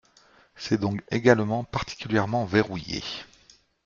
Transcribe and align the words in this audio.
C’est 0.55 0.79
donc 0.79 1.03
également 1.11 1.63
particulièrement 1.63 2.43
verrouillé. 2.43 3.03